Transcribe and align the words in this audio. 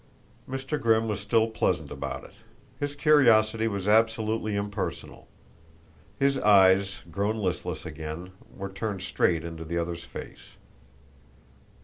Mr. 0.49 0.81
Grimm 0.81 1.07
was 1.07 1.19
still 1.19 1.47
pleasant 1.47 1.91
about 1.91 2.23
it; 2.23 2.33
his 2.79 2.95
curiosity 2.95 3.67
was 3.67 3.87
absolutely 3.87 4.55
impersonal; 4.55 5.27
his 6.17 6.39
eyes, 6.39 7.01
grown 7.11 7.37
listless 7.37 7.85
again, 7.85 8.31
were 8.49 8.67
turned 8.71 9.03
straight 9.03 9.43
into 9.43 9.63
the 9.63 9.77
other's 9.77 10.03
face. 10.03 10.55